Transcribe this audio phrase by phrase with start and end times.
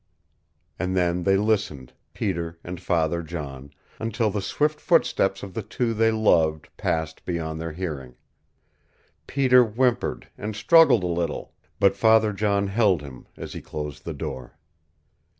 [0.79, 5.93] And then they listened, Peter and Father John, until the swift footsteps of the two
[5.93, 8.15] they loved passed beyond their hearing.
[9.27, 14.13] Peter whimpered, and struggled a little, but Father John held him as he closed the
[14.15, 14.57] door.